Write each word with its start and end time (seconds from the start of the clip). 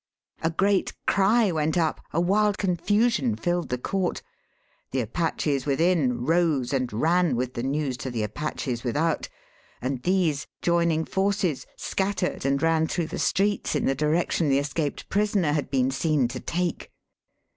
A 0.41 0.49
great 0.49 0.93
cry 1.05 1.51
went 1.51 1.77
up, 1.77 2.01
a 2.11 2.19
wild 2.19 2.57
confusion 2.57 3.35
filled 3.35 3.69
the 3.69 3.77
court. 3.77 4.23
The 4.89 5.01
Apaches 5.01 5.67
within 5.67 6.25
rose 6.25 6.73
and 6.73 6.91
ran 6.91 7.35
with 7.35 7.53
the 7.53 7.61
news 7.61 7.97
to 7.97 8.09
the 8.09 8.23
Apaches 8.23 8.83
without; 8.83 9.29
and 9.79 10.01
these, 10.01 10.47
joining 10.63 11.05
forces, 11.05 11.67
scattered 11.77 12.47
and 12.47 12.59
ran 12.63 12.87
through 12.87 13.09
the 13.13 13.19
streets 13.19 13.75
in 13.75 13.85
the 13.85 13.93
direction 13.93 14.49
the 14.49 14.57
escaped 14.57 15.07
prisoner 15.09 15.53
had 15.53 15.69
been 15.69 15.91
seen 15.91 16.27
to 16.29 16.39
take. 16.39 16.91